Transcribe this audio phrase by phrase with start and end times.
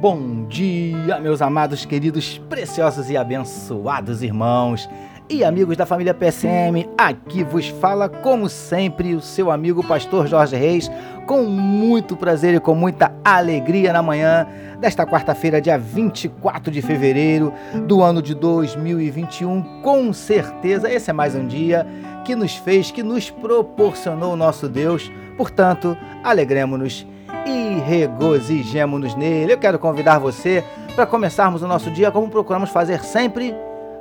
[0.00, 4.88] Bom dia, meus amados, queridos, preciosos e abençoados irmãos
[5.28, 6.88] e amigos da família PSM.
[6.96, 10.88] Aqui vos fala, como sempre, o seu amigo Pastor Jorge Reis,
[11.26, 14.46] com muito prazer e com muita alegria na manhã
[14.78, 17.52] desta quarta-feira, dia 24 de fevereiro
[17.84, 19.82] do ano de 2021.
[19.82, 21.84] Com certeza, esse é mais um dia
[22.24, 25.10] que nos fez, que nos proporcionou o nosso Deus.
[25.36, 27.04] Portanto, alegremos-nos
[27.46, 29.52] e regozijemos-nos nele.
[29.52, 30.64] Eu quero convidar você
[30.94, 33.54] para começarmos o nosso dia como procuramos fazer sempre,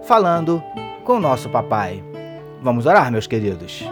[0.03, 0.63] falando
[1.03, 2.03] com o nosso papai.
[2.61, 3.87] Vamos orar, meus queridos.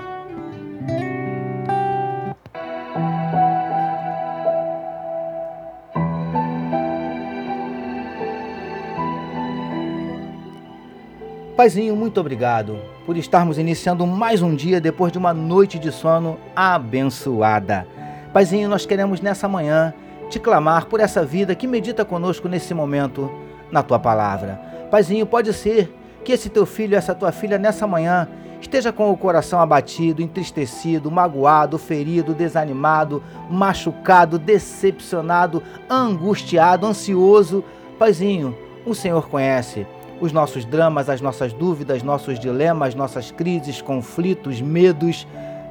[11.56, 16.38] Paizinho, muito obrigado por estarmos iniciando mais um dia depois de uma noite de sono
[16.54, 17.88] abençoada.
[18.36, 19.94] Paizinho, nós queremos nessa manhã
[20.30, 23.32] te clamar por essa vida que medita conosco nesse momento
[23.72, 24.60] na tua palavra.
[24.92, 28.28] Paizinho, pode ser que esse teu filho, essa tua filha nessa manhã
[28.60, 37.64] esteja com o coração abatido, entristecido, magoado, ferido, desanimado, machucado, decepcionado, angustiado, ansioso.
[37.98, 38.54] Paizinho,
[38.86, 39.88] o Senhor conhece
[40.20, 45.26] os nossos dramas, as nossas dúvidas, nossos dilemas, nossas crises, conflitos, medos.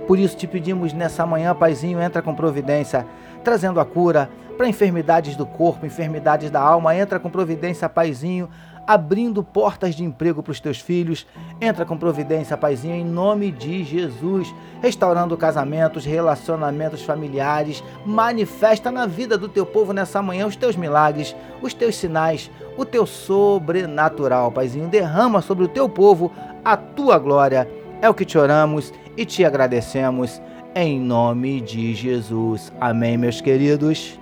[0.06, 3.06] Por isso te pedimos nessa manhã, Paizinho, entra com providência,
[3.42, 6.94] trazendo a cura para enfermidades do corpo, enfermidades da alma.
[6.94, 8.48] Entra com providência, Paizinho,
[8.86, 11.26] abrindo portas de emprego para os teus filhos.
[11.58, 17.82] Entra com providência, Paizinho, em nome de Jesus, restaurando casamentos, relacionamentos familiares.
[18.04, 22.84] Manifesta na vida do teu povo nessa manhã os teus milagres, os teus sinais, o
[22.84, 24.88] teu sobrenatural, Paizinho.
[24.88, 26.30] Derrama sobre o teu povo
[26.64, 27.66] a tua glória.
[28.02, 30.40] É o que te oramos e te agradecemos
[30.74, 32.72] em nome de Jesus.
[32.80, 34.18] Amém, meus queridos.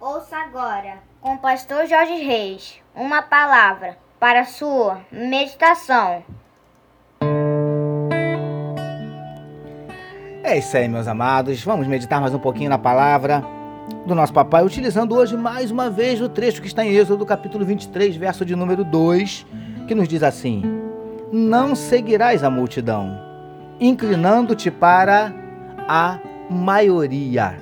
[0.00, 6.22] Ouça agora, com o pastor Jorge Reis, uma palavra para sua meditação.
[10.42, 11.62] É isso aí, meus amados.
[11.62, 13.44] Vamos meditar mais um pouquinho na palavra
[14.06, 17.66] do nosso papai, utilizando hoje mais uma vez o trecho que está em Êxodo, capítulo
[17.66, 19.46] 23, verso de número 2,
[19.86, 20.62] que nos diz assim:
[21.30, 23.20] Não seguirás a multidão,
[23.78, 25.34] inclinando-te para
[25.86, 26.18] a
[26.48, 27.58] maioria.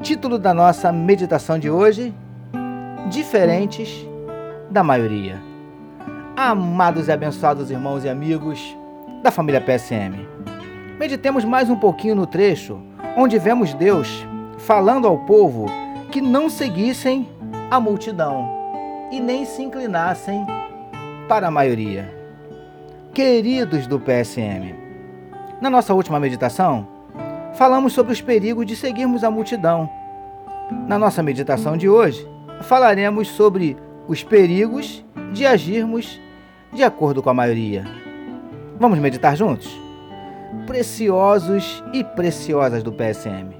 [0.00, 2.14] Título da nossa meditação de hoje:
[3.10, 4.06] Diferentes
[4.70, 5.52] da maioria
[6.36, 8.76] amados e abençoados irmãos e amigos
[9.22, 10.26] da família PSM.
[10.98, 12.80] Meditemos mais um pouquinho no trecho
[13.16, 14.26] onde vemos Deus
[14.58, 15.66] falando ao povo
[16.10, 17.28] que não seguissem
[17.70, 18.48] a multidão
[19.12, 20.44] e nem se inclinassem
[21.28, 22.12] para a maioria.
[23.12, 24.74] Queridos do PSM,
[25.60, 26.88] na nossa última meditação,
[27.54, 29.88] falamos sobre os perigos de seguirmos a multidão.
[30.88, 32.28] Na nossa meditação de hoje,
[32.62, 33.76] falaremos sobre
[34.08, 36.20] os perigos de agirmos
[36.74, 37.84] de acordo com a maioria.
[38.78, 39.80] Vamos meditar juntos?
[40.66, 43.54] Preciosos e preciosas do PSM.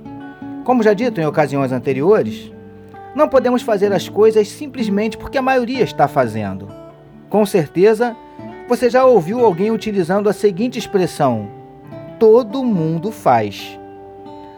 [0.65, 2.53] Como já dito em ocasiões anteriores,
[3.15, 6.69] não podemos fazer as coisas simplesmente porque a maioria está fazendo.
[7.31, 8.17] Com certeza,
[8.69, 11.49] você já ouviu alguém utilizando a seguinte expressão:
[12.19, 13.79] todo mundo faz.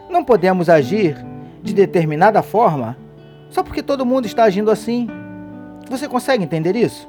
[0.09, 1.15] Não podemos agir
[1.61, 2.97] de determinada forma
[3.49, 5.07] só porque todo mundo está agindo assim.
[5.89, 7.07] Você consegue entender isso?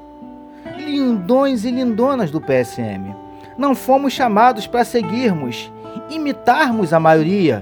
[0.99, 3.15] Lindões e lindonas do PSM.
[3.57, 5.71] Não fomos chamados para seguirmos,
[6.09, 7.61] imitarmos a maioria,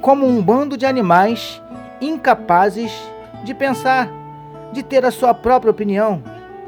[0.00, 1.62] como um bando de animais
[2.00, 2.92] incapazes
[3.44, 4.10] de pensar,
[4.72, 6.22] de ter a sua própria opinião,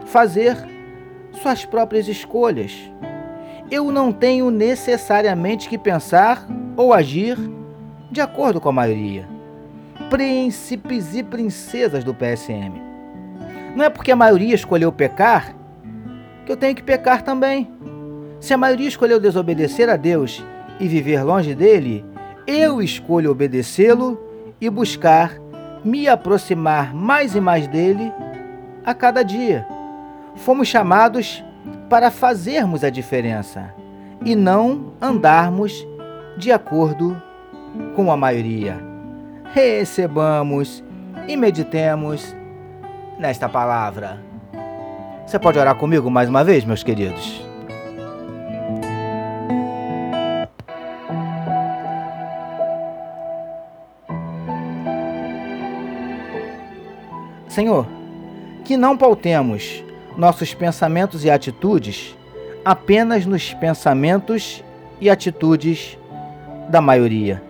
[0.07, 0.57] fazer
[1.33, 2.73] suas próprias escolhas.
[3.71, 7.37] Eu não tenho necessariamente que pensar ou agir
[8.11, 9.29] de acordo com a maioria.
[10.09, 12.81] Príncipes e princesas do PSM.
[13.75, 15.56] Não é porque a maioria escolheu pecar
[16.47, 17.69] que eu tenho que pecar também.
[18.41, 20.43] Se a maioria escolheu desobedecer a Deus
[20.79, 22.05] e viver longe dele,
[22.47, 24.19] eu escolho obedecê-lo
[24.61, 25.33] e buscar
[25.85, 28.13] me aproximar mais e mais dele
[28.85, 29.67] a cada dia.
[30.37, 31.45] Fomos chamados
[31.91, 33.75] para fazermos a diferença
[34.25, 35.87] e não andarmos
[36.37, 37.21] de acordo
[37.95, 38.79] com a maioria.
[39.53, 40.85] Recebamos
[41.27, 42.35] e meditemos
[43.19, 44.36] nesta palavra.
[45.27, 47.45] Você pode orar comigo mais uma vez, meus queridos?
[57.49, 57.89] Senhor,
[58.65, 59.83] que não pautemos
[60.17, 62.17] nossos pensamentos e atitudes
[62.65, 64.63] apenas nos pensamentos
[65.01, 65.99] e atitudes
[66.69, 67.43] da maioria.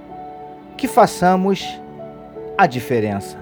[0.79, 1.63] Que façamos
[2.57, 3.37] a diferença.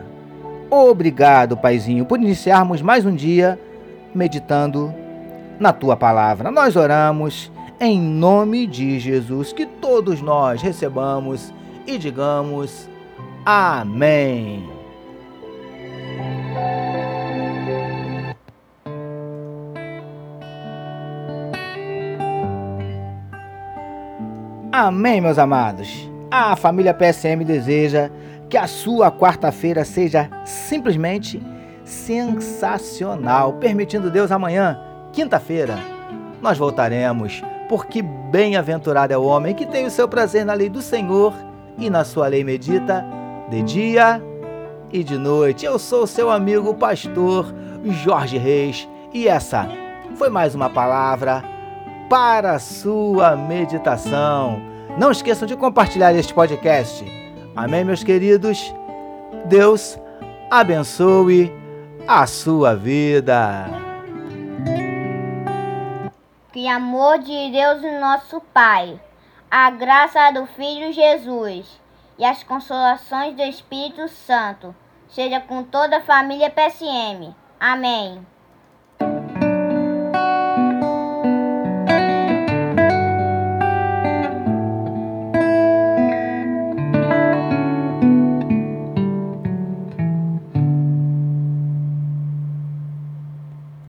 [0.68, 3.56] Obrigado, Paizinho, por iniciarmos mais um dia
[4.14, 4.94] meditando
[5.58, 6.50] na tua palavra.
[6.50, 7.50] Nós oramos
[7.80, 11.52] em nome de Jesus, que todos nós recebamos
[11.86, 12.88] e digamos
[13.44, 14.74] amém.
[24.72, 26.10] Amém, meus amados.
[26.30, 28.10] A família PSM deseja
[28.50, 31.40] que a sua quarta-feira seja simplesmente
[31.84, 33.54] sensacional.
[33.54, 34.80] Permitindo Deus, amanhã,
[35.12, 35.78] quinta-feira,
[36.40, 40.82] nós voltaremos, porque bem-aventurado é o homem que tem o seu prazer na lei do
[40.82, 41.32] Senhor
[41.78, 43.04] e na sua lei medita
[43.50, 44.22] de dia
[44.92, 45.64] e de noite.
[45.64, 47.52] Eu sou seu amigo pastor
[47.84, 49.68] Jorge Reis e essa
[50.16, 51.42] foi mais uma palavra
[52.08, 54.60] para a sua meditação.
[54.98, 57.04] Não esqueçam de compartilhar este podcast.
[57.56, 58.72] Amém, meus queridos?
[59.46, 59.98] Deus
[60.50, 61.63] abençoe
[62.06, 63.66] a sua vida.
[66.52, 69.00] Que amor de Deus, nosso Pai,
[69.50, 71.80] a graça do Filho Jesus
[72.18, 74.74] e as consolações do Espírito Santo
[75.08, 77.34] seja com toda a família PSM.
[77.58, 78.24] Amém.